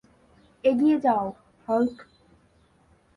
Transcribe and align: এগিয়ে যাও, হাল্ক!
এগিয়ে 0.63 0.97
যাও, 0.99 1.25
হাল্ক! 1.67 1.97